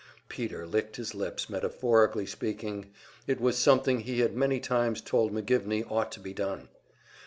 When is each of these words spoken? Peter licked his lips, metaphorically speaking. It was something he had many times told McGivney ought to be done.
Peter 0.29 0.65
licked 0.65 0.95
his 0.95 1.13
lips, 1.13 1.47
metaphorically 1.47 2.25
speaking. 2.25 2.87
It 3.27 3.39
was 3.39 3.55
something 3.55 3.99
he 3.99 4.21
had 4.21 4.35
many 4.35 4.59
times 4.59 4.99
told 4.99 5.31
McGivney 5.31 5.85
ought 5.91 6.11
to 6.13 6.19
be 6.19 6.33
done. 6.33 6.69